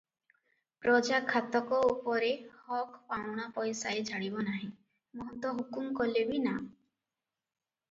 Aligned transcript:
ପ୍ରଜା 0.85 1.19
ଖାତକ 1.31 1.81
ଉପରେ 1.89 2.31
ହକ 2.71 3.03
ପାଉଣା 3.13 3.45
ପଇସାଏ 3.59 4.01
ଛାଡିବ 4.09 4.47
ନାହିଁ, 4.49 4.73
ମହନ୍ତ 5.21 5.55
ହୁକୁମ 5.61 5.95
କଲେ 6.03 6.27
ବି, 6.33 6.43
ନା। 6.49 6.59